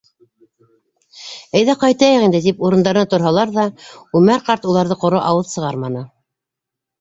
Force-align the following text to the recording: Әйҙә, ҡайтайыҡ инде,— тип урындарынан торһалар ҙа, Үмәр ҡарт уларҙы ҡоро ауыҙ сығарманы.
Әйҙә, 1.59 1.75
ҡайтайыҡ 1.83 2.25
инде,— 2.27 2.41
тип 2.45 2.63
урындарынан 2.69 3.11
торһалар 3.11 3.53
ҙа, 3.59 3.67
Үмәр 4.21 4.43
ҡарт 4.49 4.67
уларҙы 4.73 4.99
ҡоро 5.05 5.21
ауыҙ 5.29 5.53
сығарманы. 5.53 6.05